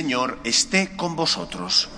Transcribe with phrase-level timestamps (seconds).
[0.00, 1.90] Señor esté con vosotros.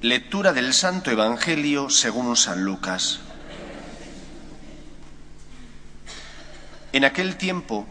[0.00, 3.20] Lectura del Santo Evangelio según San Lucas.
[6.94, 7.86] En aquel tiempo,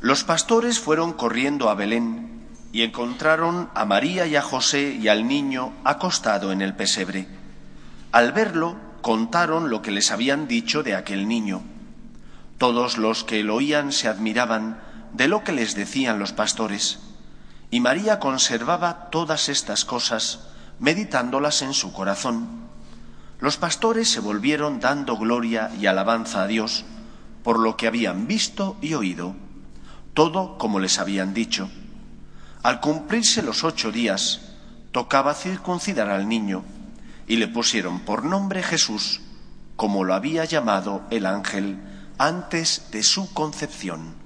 [0.00, 2.42] los pastores fueron corriendo a Belén
[2.72, 7.28] y encontraron a María y a José y al niño acostado en el pesebre.
[8.10, 11.62] Al verlo, contaron lo que les habían dicho de aquel niño.
[12.58, 14.80] Todos los que lo oían se admiraban
[15.12, 17.05] de lo que les decían los pastores.
[17.70, 20.40] Y María conservaba todas estas cosas,
[20.78, 22.66] meditándolas en su corazón.
[23.40, 26.84] Los pastores se volvieron dando gloria y alabanza a Dios
[27.46, 29.36] por lo que habían visto y oído,
[30.14, 31.70] todo como les habían dicho.
[32.64, 34.40] Al cumplirse los ocho días,
[34.90, 36.64] tocaba circuncidar al niño,
[37.28, 39.20] y le pusieron por nombre Jesús,
[39.76, 41.78] como lo había llamado el ángel
[42.18, 44.16] antes de su concepción.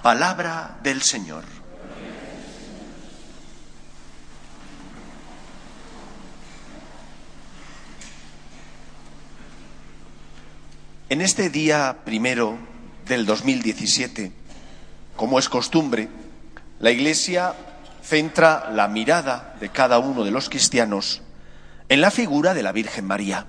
[0.00, 1.42] Palabra del Señor.
[11.10, 12.58] En este día primero
[13.06, 14.30] del 2017,
[15.16, 16.10] como es costumbre,
[16.80, 17.54] la Iglesia
[18.02, 21.22] centra la mirada de cada uno de los cristianos
[21.88, 23.46] en la figura de la Virgen María.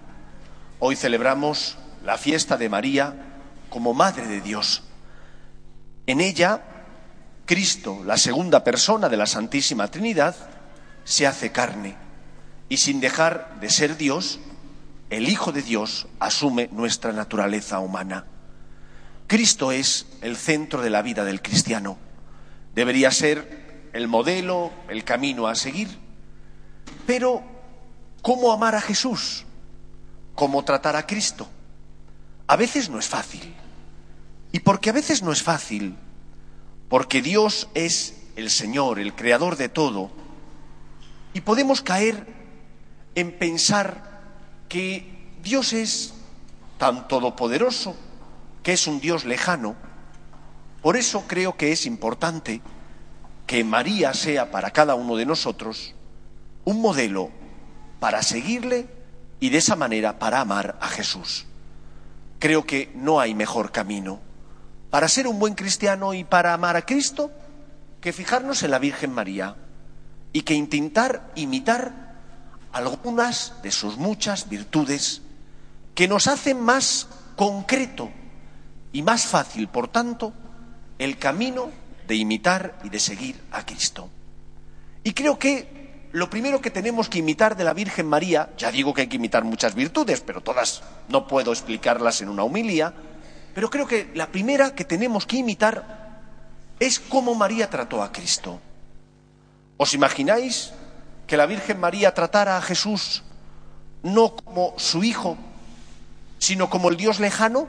[0.80, 3.14] Hoy celebramos la fiesta de María
[3.70, 4.84] como Madre de Dios.
[6.08, 6.62] En ella,
[7.46, 10.34] Cristo, la segunda persona de la Santísima Trinidad,
[11.04, 11.98] se hace carne
[12.70, 14.40] y sin dejar de ser Dios,
[15.10, 18.26] el Hijo de Dios asume nuestra naturaleza humana.
[19.28, 21.98] Cristo es el centro de la vida del cristiano.
[22.76, 25.90] Debería ser el modelo, el camino a seguir.
[27.06, 27.44] Pero,
[28.22, 29.46] ¿cómo amar a Jesús?
[30.36, 31.48] ¿Cómo tratar a Cristo?
[32.48, 33.56] A veces no es fácil.
[34.52, 35.96] Y porque a veces no es fácil,
[36.88, 40.10] porque Dios es el Señor, el creador de todo,
[41.34, 42.26] y podemos caer
[43.14, 44.09] en pensar
[44.70, 45.04] que
[45.44, 46.14] Dios es
[46.78, 47.96] tan todopoderoso,
[48.64, 49.76] que es un Dios lejano.
[50.82, 52.62] Por eso creo que es importante
[53.46, 55.96] que María sea para cada uno de nosotros
[56.64, 57.32] un modelo
[58.00, 58.88] para seguirle
[59.40, 61.46] y de esa manera para amar a Jesús.
[62.38, 64.22] Creo que no hay mejor camino
[64.90, 67.32] para ser un buen cristiano y para amar a Cristo
[68.02, 69.56] que fijarnos en la Virgen María
[70.32, 72.09] y que intentar imitar
[72.72, 75.22] algunas de sus muchas virtudes
[75.96, 78.10] que nos hacen más concreto
[78.92, 80.34] y más fácil, por tanto,
[80.98, 81.72] el camino
[82.08, 84.10] de imitar y de seguir a Cristo.
[85.04, 88.94] Y creo que lo primero que tenemos que imitar de la Virgen María, ya digo
[88.94, 92.94] que hay que imitar muchas virtudes, pero todas no puedo explicarlas en una humilía,
[93.54, 96.20] pero creo que la primera que tenemos que imitar
[96.80, 98.60] es cómo María trató a Cristo.
[99.78, 100.74] ¿Os imagináis
[101.30, 103.24] que la Virgen María tratara a Jesús
[104.02, 105.38] no como su hijo,
[106.40, 107.68] sino como el Dios lejano,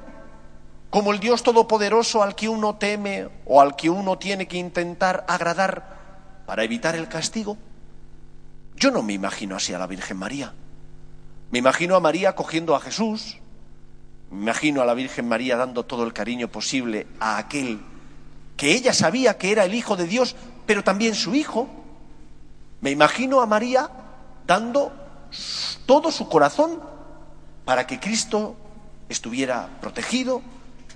[0.88, 5.26] como el Dios todopoderoso al que uno teme o al que uno tiene que intentar
[5.28, 5.98] agradar
[6.47, 7.59] para evitar el castigo.
[8.76, 10.54] Yo no me imagino así a la Virgen María.
[11.50, 13.37] Me imagino a María cogiendo a Jesús,
[14.31, 17.78] me imagino a la Virgen María dando todo el cariño posible a aquel
[18.56, 20.34] que ella sabía que era el Hijo de Dios,
[20.65, 21.69] pero también su Hijo,
[22.81, 23.91] me imagino a María
[24.47, 24.93] dando
[25.87, 26.81] todo su corazón
[27.65, 28.57] para que Cristo
[29.09, 30.43] estuviera protegido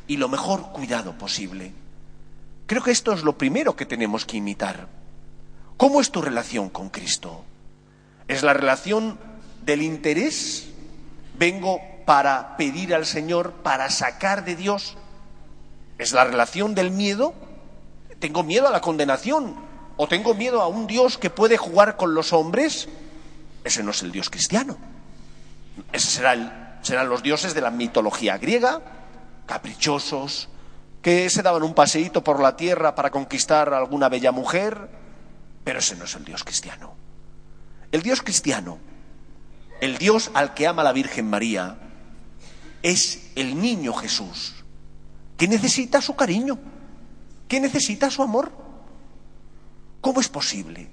[0.07, 1.73] y lo mejor cuidado posible.
[2.67, 4.89] Creo que esto es lo primero que tenemos que imitar.
[5.77, 7.45] ¿Cómo es tu relación con Cristo?
[8.29, 9.19] ¿Es la relación
[9.65, 10.69] del interés?
[11.39, 14.97] ¿Vengo para pedir al Señor, para sacar de Dios?
[15.99, 17.35] ¿Es la relación del miedo?
[18.21, 19.55] Tengo miedo a la condenación,
[19.97, 22.89] ¿O tengo miedo a un Dios que puede jugar con los hombres?
[23.63, 24.77] Ese no es el Dios cristiano.
[25.93, 28.83] Ese será serán los dioses de la mitología griega,
[29.47, 30.51] caprichosos,
[31.01, 34.89] que se daban un paseíto por la tierra para conquistar a alguna bella mujer,
[35.65, 36.95] pero ese no es el Dios cristiano.
[37.91, 38.79] El Dios cristiano,
[39.81, 41.79] el Dios al que ama la Virgen María,
[42.83, 44.55] es el niño Jesús,
[45.39, 46.59] que necesita su cariño,
[47.49, 48.53] que necesita su amor.
[50.05, 50.87] ¿Cómo es posible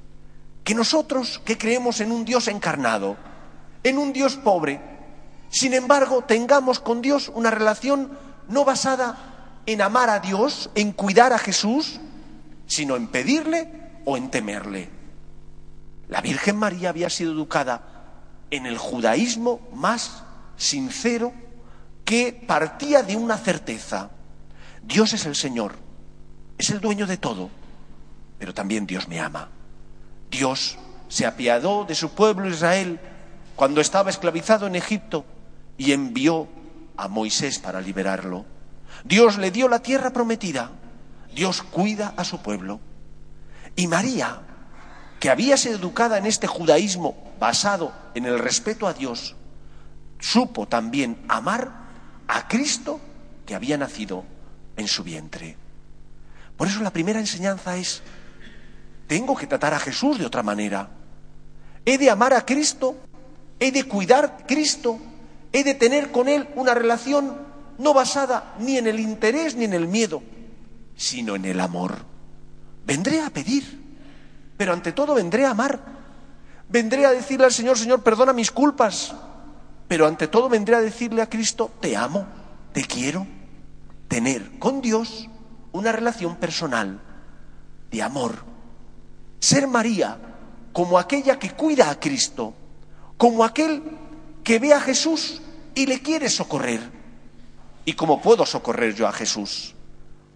[0.63, 3.17] que nosotros que creemos en un Dios encarnado,
[3.83, 4.79] en un Dios pobre,
[5.49, 8.17] sin embargo tengamos con Dios una relación
[8.47, 11.99] no basada en amar a Dios, en cuidar a Jesús,
[12.67, 14.87] sino en pedirle o en temerle?
[16.07, 17.81] La Virgen María había sido educada
[18.49, 20.23] en el judaísmo más
[20.55, 21.33] sincero
[22.05, 24.09] que partía de una certeza.
[24.81, 25.75] Dios es el Señor,
[26.57, 27.49] es el dueño de todo
[28.41, 29.49] pero también Dios me ama.
[30.31, 30.79] Dios
[31.09, 32.99] se apiadó de su pueblo Israel
[33.55, 35.23] cuando estaba esclavizado en Egipto
[35.77, 36.47] y envió
[36.97, 38.43] a Moisés para liberarlo.
[39.03, 40.71] Dios le dio la tierra prometida.
[41.35, 42.79] Dios cuida a su pueblo.
[43.75, 44.41] Y María,
[45.19, 49.35] que había sido educada en este judaísmo basado en el respeto a Dios,
[50.17, 51.71] supo también amar
[52.27, 52.99] a Cristo
[53.45, 54.25] que había nacido
[54.77, 55.57] en su vientre.
[56.57, 58.01] Por eso la primera enseñanza es,
[59.11, 60.87] tengo que tratar a Jesús de otra manera.
[61.83, 62.95] He de amar a Cristo,
[63.59, 64.99] he de cuidar Cristo,
[65.51, 67.37] he de tener con Él una relación
[67.77, 70.23] no basada ni en el interés ni en el miedo,
[70.95, 72.05] sino en el amor.
[72.85, 73.83] Vendré a pedir,
[74.55, 75.81] pero ante todo vendré a amar.
[76.69, 79.13] Vendré a decirle al Señor, Señor, perdona mis culpas,
[79.89, 82.25] pero ante todo vendré a decirle a Cristo, te amo,
[82.71, 83.27] te quiero.
[84.07, 85.27] Tener con Dios
[85.73, 87.01] una relación personal
[87.91, 88.50] de amor.
[89.41, 90.17] Ser María
[90.71, 92.53] como aquella que cuida a Cristo,
[93.17, 93.83] como aquel
[94.43, 95.41] que ve a Jesús
[95.75, 96.79] y le quiere socorrer.
[97.83, 99.73] ¿Y cómo puedo socorrer yo a Jesús?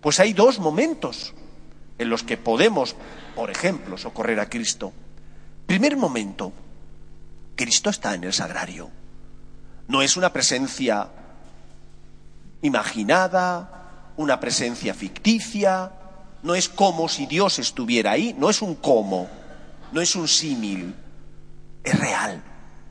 [0.01, 1.33] Pues hay dos momentos
[1.97, 2.95] en los que podemos,
[3.35, 4.91] por ejemplo, socorrer a Cristo.
[5.67, 6.51] Primer momento,
[7.55, 8.89] Cristo está en el sagrario.
[9.87, 11.07] No es una presencia
[12.63, 15.91] imaginada, una presencia ficticia,
[16.45, 19.27] no es como si Dios estuviera ahí, no es un como,
[19.91, 20.95] no es un símil,
[21.83, 22.43] es real.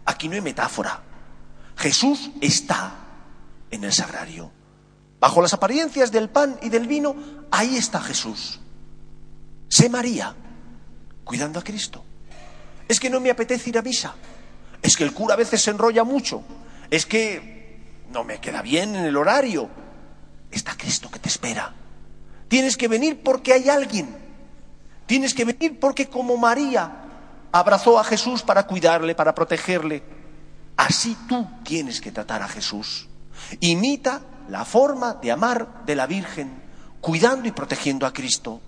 [0.05, 1.01] Aquí no hay metáfora.
[1.77, 2.97] Jesús está
[3.71, 4.51] en el sagrario.
[5.21, 7.15] Bajo las apariencias del pan y del vino,
[7.53, 8.59] ahí está Jesús.
[9.69, 10.35] Sé María,
[11.23, 12.05] cuidando a Cristo.
[12.89, 14.17] Es que no me apetece ir a misa.
[14.83, 16.43] Es que el cura a veces se enrolla mucho.
[16.91, 19.71] Es que no me queda bien en el horario.
[20.51, 21.73] Está Cristo que te espera.
[22.55, 24.15] Tienes que venir porque hay alguien.
[25.07, 26.89] Tienes que venir porque como María
[27.51, 30.05] abrazó a Jesús para cuidarle, para protegerle,
[30.77, 33.09] así tú tienes que tratar a Jesús.
[33.59, 36.63] Imita la forma de amar de la Virgen,
[37.01, 38.61] cuidando y protegiendo a Cristo.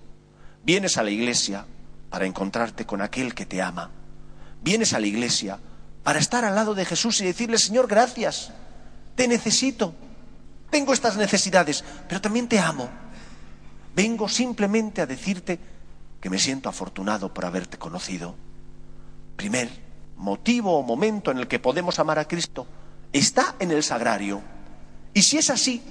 [0.63, 1.65] Vienes a la iglesia
[2.09, 3.89] para encontrarte con aquel que te ama.
[4.61, 5.61] Vienes a la iglesia
[6.03, 8.51] para estar al lado de Jesús y decirle, Señor, gracias,
[9.15, 9.95] te necesito,
[10.69, 13.06] tengo estas necesidades, pero también te amo.
[13.97, 15.57] Vengo simplemente a decirte
[16.21, 18.35] que me siento afortunado por haberte conocido.
[19.35, 19.71] Primer
[20.17, 22.67] motivo o momento en el que podemos amar a Cristo
[23.11, 24.39] está en el sagrario.
[25.15, 25.81] Y si es así,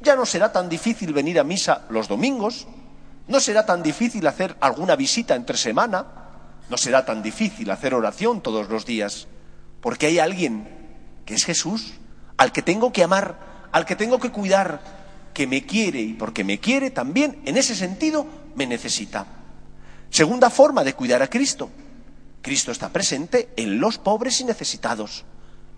[0.00, 2.68] ya no será tan difícil venir a misa los domingos,
[3.26, 6.06] no será tan difícil hacer alguna visita entre semana,
[6.70, 9.26] no será tan difícil hacer oración todos los días,
[9.80, 10.68] porque hay alguien
[11.24, 11.94] que es Jesús,
[12.36, 15.05] al que tengo que amar, al que tengo que cuidar,
[15.36, 19.26] que me quiere y porque me quiere también, en ese sentido, me necesita.
[20.08, 21.68] Segunda forma de cuidar a Cristo.
[22.40, 25.26] Cristo está presente en los pobres y necesitados.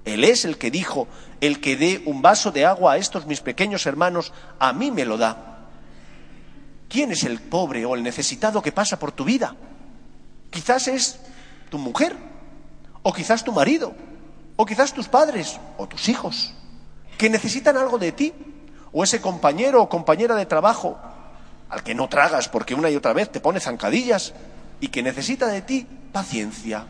[0.04, 1.08] Él es el que dijo,
[1.40, 5.04] el que dé un vaso de agua a estos mis pequeños hermanos, a mí me
[5.04, 5.66] lo da.
[6.88, 9.56] ¿Quién es el pobre o el necesitado que pasa por tu vida?
[10.50, 11.18] Quizás es
[11.68, 12.14] tu mujer,
[13.02, 13.92] o quizás tu marido,
[14.54, 16.54] o quizás tus padres, o tus hijos,
[17.18, 18.32] que necesitan algo de ti,
[18.92, 20.98] o ese compañero o compañera de trabajo
[21.68, 24.32] al que no tragas porque una y otra vez te pone zancadillas
[24.80, 26.86] y que necesita de ti paciencia,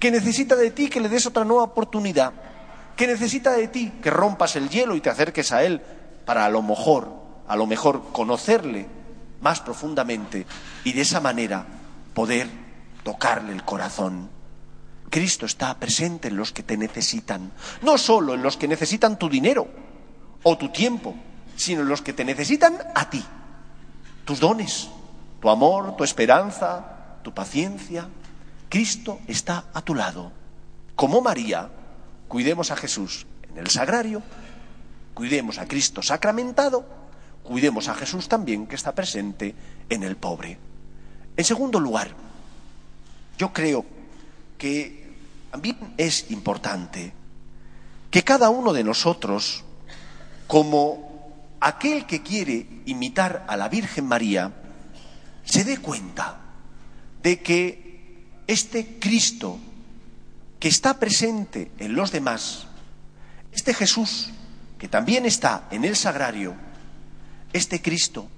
[0.00, 2.32] que necesita de ti que le des otra nueva oportunidad,
[2.96, 5.80] que necesita de ti que rompas el hielo y te acerques a él
[6.24, 7.12] para a lo mejor,
[7.46, 8.86] a lo mejor conocerle
[9.40, 10.46] más profundamente
[10.84, 11.64] y de esa manera
[12.14, 12.48] poder
[13.04, 14.30] tocarle el corazón.
[15.10, 17.52] Cristo está presente en los que te necesitan,
[17.82, 19.66] no solo en los que necesitan tu dinero
[20.42, 21.14] o tu tiempo,
[21.58, 23.22] sino los que te necesitan a ti,
[24.24, 24.88] tus dones,
[25.42, 28.08] tu amor, tu esperanza, tu paciencia.
[28.70, 30.32] Cristo está a tu lado.
[30.96, 31.68] Como María,
[32.28, 34.22] cuidemos a Jesús en el sagrario,
[35.12, 36.98] cuidemos a Cristo sacramentado
[37.48, 39.54] cuidemos a Jesús también que está presente
[39.88, 40.58] en el pobre.
[41.34, 42.10] En segundo lugar,
[43.38, 43.86] yo creo
[44.58, 45.16] que
[45.50, 47.14] también es importante
[48.10, 49.64] que cada uno de nosotros,
[50.46, 51.07] como
[51.60, 54.52] aquel que quiere imitar a la Virgen María,
[55.44, 56.40] se dé cuenta
[57.22, 59.58] de que este Cristo
[60.58, 62.66] que está presente en los demás,
[63.52, 64.30] este Jesús
[64.78, 66.54] que también está en el sagrario,
[67.52, 68.28] este Cristo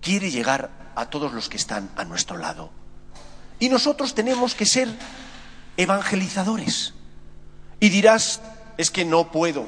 [0.00, 2.70] quiere llegar a todos los que están a nuestro lado.
[3.58, 4.88] Y nosotros tenemos que ser
[5.76, 6.94] evangelizadores.
[7.78, 8.40] Y dirás,
[8.76, 9.66] es que no puedo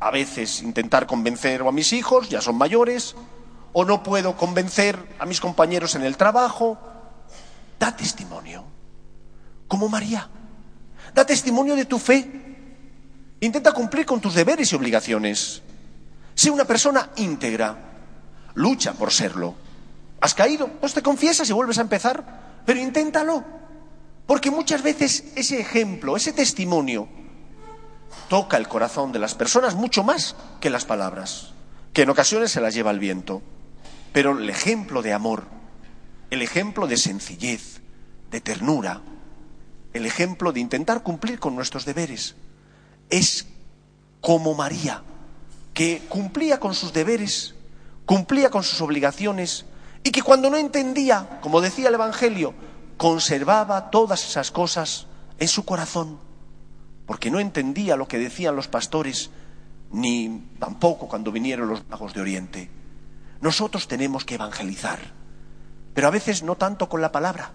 [0.00, 3.16] a veces intentar convencer a mis hijos, ya son mayores,
[3.72, 6.78] o no puedo convencer a mis compañeros en el trabajo.
[7.78, 8.64] Da testimonio.
[9.68, 10.28] como María.
[11.14, 12.26] Da testimonio de tu fe.
[13.40, 15.62] Intenta cumplir con tus deberes y obligaciones.
[16.34, 17.76] Sé una persona íntegra.
[18.54, 19.54] Lucha por serlo.
[20.20, 20.68] ¿Has caído?
[20.80, 22.62] Pues te confiesas y vuelves a empezar.
[22.64, 23.44] Pero inténtalo.
[24.26, 27.08] Porque muchas veces ese ejemplo, ese testimonio,
[28.28, 31.52] toca el corazón de las personas mucho más que las palabras,
[31.92, 33.42] que en ocasiones se las lleva el viento.
[34.12, 35.44] Pero el ejemplo de amor,
[36.30, 37.80] el ejemplo de sencillez,
[38.30, 39.00] de ternura,
[39.92, 42.36] el ejemplo de intentar cumplir con nuestros deberes,
[43.10, 43.46] es
[44.20, 45.02] como María,
[45.74, 47.54] que cumplía con sus deberes,
[48.04, 49.64] cumplía con sus obligaciones
[50.02, 52.54] y que cuando no entendía, como decía el Evangelio,
[52.96, 55.06] conservaba todas esas cosas
[55.38, 56.18] en su corazón,
[57.08, 59.30] porque no entendía lo que decían los pastores,
[59.90, 62.70] ni tampoco cuando vinieron los magos de Oriente.
[63.40, 64.98] Nosotros tenemos que evangelizar,
[65.94, 67.50] pero a veces no tanto con la palabra,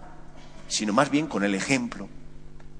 [0.67, 2.09] sino más bien con el ejemplo,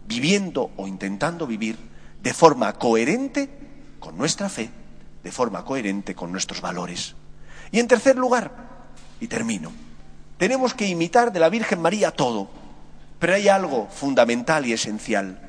[0.08, 1.78] viviendo o intentando vivir
[2.24, 3.52] de forma coherente
[4.00, 4.72] con nuestra fe,
[5.24, 7.14] de forma coherente con nuestros valores.
[7.72, 8.88] Y en tercer lugar,
[9.20, 9.72] y termino,
[10.40, 12.50] tenemos que imitar de la Virgen María todo,
[13.20, 15.43] pero hay algo fundamental y esencial.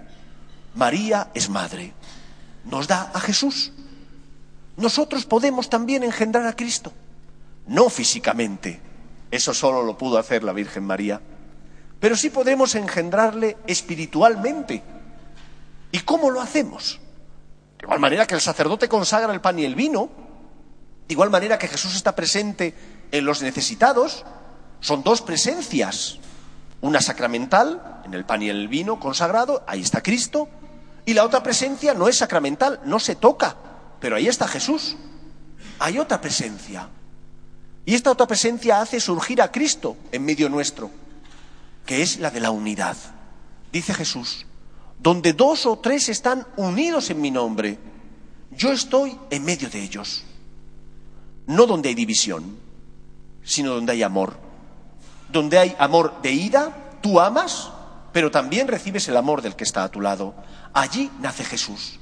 [0.75, 1.93] María es madre,
[2.65, 3.73] nos da a Jesús.
[4.77, 6.93] Nosotros podemos también engendrar a Cristo.
[7.67, 8.81] No físicamente,
[9.31, 11.21] eso solo lo pudo hacer la Virgen María,
[12.01, 14.83] pero sí podemos engendrarle espiritualmente.
[15.93, 17.01] ¿Y cómo lo hacemos?
[17.79, 20.11] De igual manera que el sacerdote consagra el pan y el vino,
[21.07, 22.75] de igual manera que Jesús está presente
[23.13, 24.25] en los necesitados,
[24.81, 26.19] son dos presencias,
[26.81, 30.49] una sacramental, en el pan y el vino consagrado, ahí está Cristo,
[31.07, 33.57] y la otra presencia no es sacramental, no se toca,
[34.01, 34.97] pero ahí está Jesús.
[35.79, 36.89] Hay otra presencia,
[37.87, 40.91] y esta otra presencia hace surgir a Cristo en medio nuestro,
[41.85, 42.97] que es la de la unidad.
[43.73, 44.47] Dice Jesús,
[44.99, 47.79] donde dos o tres están unidos en mi nombre,
[48.53, 50.25] yo estoy en medio de ellos.
[51.47, 52.57] No donde hay división,
[53.43, 54.39] sino donde hay amor.
[55.31, 57.71] Donde hay amor de ira, tú amas,
[58.13, 60.35] pero también recibes el amor del que está a tu lado.
[60.75, 61.99] Allí nace Jesús.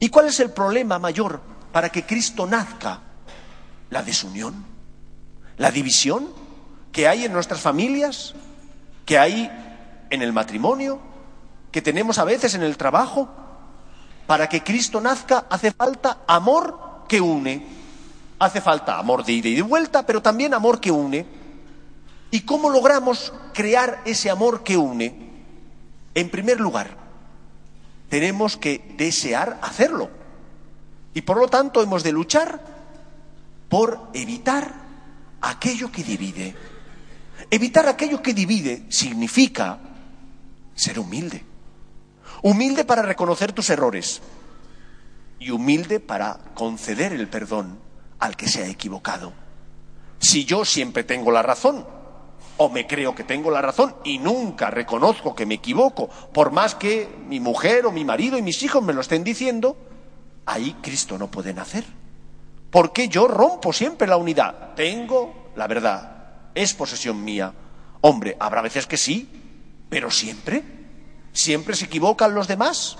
[0.00, 1.40] ¿Y cuál es el problema mayor
[1.72, 3.00] para que Cristo nazca?
[3.90, 4.70] La desunión
[5.60, 6.26] la división
[6.90, 8.34] que hay en nuestras familias,
[9.04, 9.50] que hay
[10.08, 10.98] en el matrimonio,
[11.70, 13.28] que tenemos a veces en el trabajo.
[14.26, 17.62] Para que Cristo nazca hace falta amor que une.
[18.38, 21.26] Hace falta amor de ida y de vuelta, pero también amor que une.
[22.30, 25.14] ¿Y cómo logramos crear ese amor que une?
[26.14, 26.96] En primer lugar,
[28.10, 30.10] tenemos que desear hacerlo.
[31.14, 32.60] Y por lo tanto hemos de luchar
[33.68, 34.74] por evitar
[35.40, 36.54] aquello que divide.
[37.50, 39.78] Evitar aquello que divide significa
[40.74, 41.44] ser humilde.
[42.42, 44.20] Humilde para reconocer tus errores
[45.38, 47.78] y humilde para conceder el perdón
[48.18, 49.32] al que se ha equivocado.
[50.18, 51.86] Si yo siempre tengo la razón,
[52.62, 56.74] o me creo que tengo la razón y nunca reconozco que me equivoco, por más
[56.74, 59.78] que mi mujer o mi marido y mis hijos me lo estén diciendo,
[60.44, 61.84] ahí Cristo no puede nacer.
[62.70, 64.74] Porque yo rompo siempre la unidad.
[64.76, 66.50] Tengo la verdad.
[66.54, 67.54] Es posesión mía.
[68.02, 69.26] Hombre, habrá veces que sí,
[69.88, 70.62] pero siempre.
[71.32, 72.98] Siempre se equivocan los demás.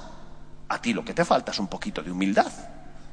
[0.71, 2.51] A ti lo que te falta es un poquito de humildad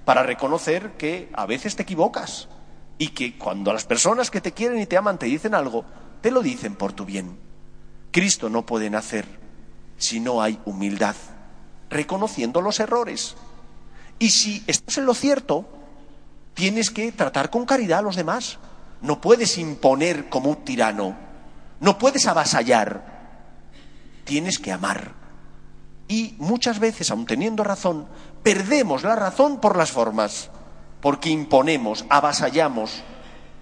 [0.05, 2.47] para reconocer que a veces te equivocas
[2.97, 5.83] y que cuando las personas que te quieren y te aman te dicen algo,
[6.21, 7.37] te lo dicen por tu bien.
[8.11, 9.25] Cristo no puede nacer
[9.97, 11.15] si no hay humildad,
[11.89, 13.35] reconociendo los errores.
[14.19, 15.65] Y si estás en lo cierto,
[16.53, 18.57] tienes que tratar con caridad a los demás.
[19.01, 21.15] No puedes imponer como un tirano.
[21.79, 23.17] No puedes avasallar.
[24.25, 25.13] Tienes que amar.
[26.07, 28.07] Y muchas veces, aun teniendo razón,
[28.43, 30.49] perdemos la razón por las formas,
[31.01, 33.03] porque imponemos, avasallamos,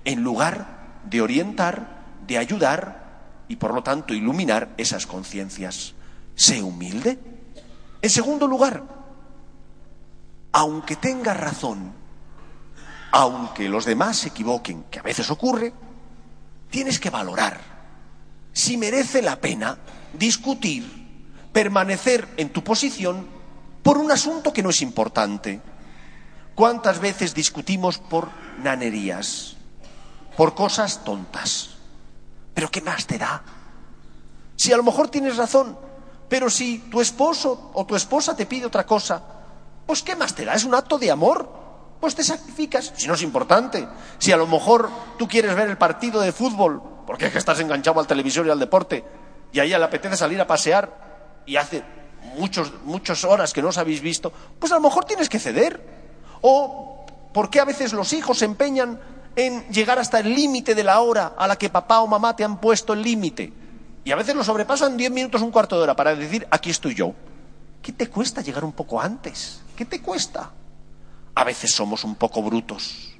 [0.06, 1.95] en lugar de orientar,
[2.28, 5.94] de ayudar y, por lo tanto, iluminar esas conciencias.
[6.36, 7.20] Sé humilde.
[8.02, 8.84] En segundo lugar,
[10.52, 11.94] aunque tengas razón,
[13.12, 15.74] aunque los demás se equivoquen, que a veces ocurre,
[16.70, 17.76] tienes que valorar
[18.56, 19.78] si merece la pena
[20.14, 20.86] discutir,
[21.52, 23.28] permanecer en tu posición
[23.84, 25.62] por un asunto que no es importante.
[26.56, 28.30] ¿Cuántas veces discutimos por
[28.64, 29.58] nanerías,
[30.38, 31.75] por cosas tontas?
[32.56, 33.44] ¿Pero qué más te da?
[34.56, 35.78] Si a lo mejor tienes razón,
[36.28, 39.22] pero si tu esposo o tu esposa te pide otra cosa,
[39.86, 40.56] pues ¿qué más te da?
[40.56, 41.66] Es un acto de amor
[42.00, 43.88] pues te sacrificas, si no es importante.
[44.20, 47.60] Si a lo mejor tú quieres ver el partido de fútbol, porque es que estás
[47.60, 49.04] enganchado al televisor y al deporte,
[49.52, 51.84] y a ella le apetece salir a pasear, y hace
[52.38, 55.82] muchos, muchas horas que no os habéis visto, pues a lo mejor tienes que ceder.
[56.42, 59.00] O ¿por qué a veces los hijos se empeñan
[59.36, 62.44] en llegar hasta el límite de la hora a la que papá o mamá te
[62.44, 63.52] han puesto el límite?
[64.04, 66.94] Y a veces lo sobrepasan diez minutos, un cuarto de hora para decir, aquí estoy
[66.94, 67.14] yo.
[67.82, 69.62] ¿Qué te cuesta llegar un poco antes?
[69.76, 70.52] ¿Qué te cuesta?
[71.34, 73.16] A veces somos un poco brutos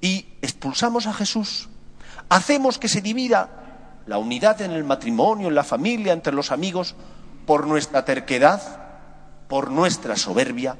[0.00, 1.68] y expulsamos a Jesús.
[2.28, 6.94] Hacemos que se divida la unidad en el matrimonio, en la familia, entre los amigos,
[7.46, 8.60] por nuestra terquedad,
[9.48, 10.76] por nuestra soberbia,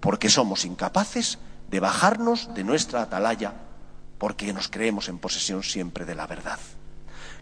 [0.00, 1.38] porque somos incapaces
[1.70, 3.52] de bajarnos de nuestra atalaya,
[4.22, 6.60] porque nos creemos en posesión siempre de la verdad.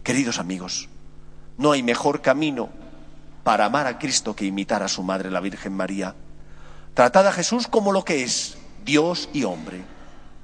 [0.01, 0.89] Queridos amigos,
[1.59, 2.69] no hay mejor camino
[3.43, 6.15] para amar a Cristo que imitar a su madre, la Virgen María.
[6.95, 9.83] Tratad a Jesús como lo que es, Dios y hombre.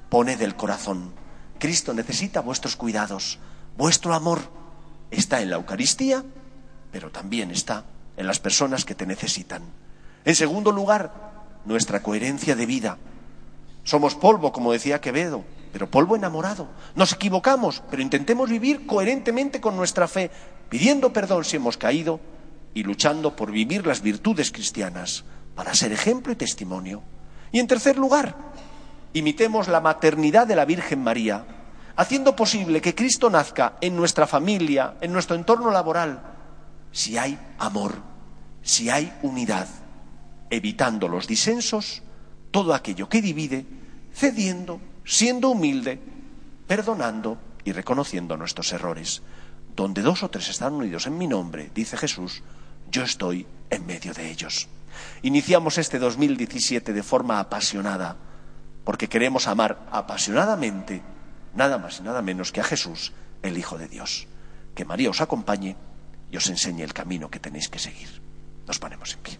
[0.09, 1.11] Poned el corazón.
[1.57, 3.39] Cristo necesita vuestros cuidados,
[3.75, 4.41] vuestro amor.
[5.09, 6.23] Está en la Eucaristía,
[6.91, 7.83] pero también está
[8.15, 9.63] en las personas que te necesitan.
[10.23, 11.11] En segundo lugar,
[11.65, 12.99] nuestra coherencia de vida.
[13.83, 15.43] Somos polvo, como decía Quevedo,
[15.77, 16.65] pero polvo enamorado.
[16.95, 20.31] Nos equivocamos, pero intentemos vivir coherentemente con nuestra fe,
[20.69, 22.19] pidiendo perdón si hemos caído
[22.73, 27.03] y luchando por vivir las virtudes cristianas, para ser ejemplo y testimonio.
[27.51, 28.35] Y en tercer lugar,
[29.13, 31.45] imitemos la maternidad de la Virgen María,
[31.95, 36.23] haciendo posible que Cristo nazca en nuestra familia, en nuestro entorno laboral,
[36.91, 38.01] si hay amor,
[38.63, 39.67] si hay unidad,
[40.49, 42.01] evitando los disensos,
[42.49, 43.67] todo aquello que divide,
[44.11, 45.99] cediendo, siendo humilde,
[46.67, 49.23] perdonando y reconociendo nuestros errores.
[49.75, 52.43] Donde dos o tres están unidos en mi nombre, dice Jesús,
[52.91, 54.67] yo estoy en medio de ellos.
[55.21, 58.17] Iniciamos este 2017 de forma apasionada,
[58.83, 61.01] porque queremos amar apasionadamente
[61.55, 64.27] nada más y nada menos que a Jesús, el Hijo de Dios.
[64.75, 65.75] Que María os acompañe
[66.31, 68.21] y os enseñe el camino que tenéis que seguir.
[68.67, 69.39] Nos ponemos en pie.